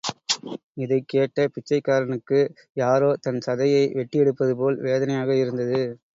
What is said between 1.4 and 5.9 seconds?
பிச்சைக்காரனுக்கு, யாரோ தன் சதையை வெட்டியெடுப்பது போல் வேதனையாக இருந்தது.